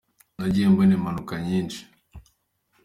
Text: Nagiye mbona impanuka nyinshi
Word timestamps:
Nagiye 0.37 0.67
mbona 0.71 0.93
impanuka 0.97 1.33
nyinshi 1.47 1.81